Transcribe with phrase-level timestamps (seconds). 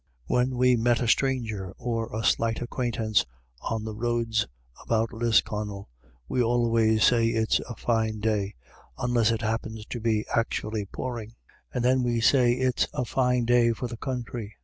[0.25, 3.23] When we meet a stranger or a slight acquaint ance
[3.69, 4.47] on the roads
[4.83, 5.89] about Lisconnel,
[6.27, 8.55] we always say it's a fine day,
[8.97, 11.35] unless it happens to be actually pouring,
[11.71, 14.55] and then we say it's a fine day for tJie country.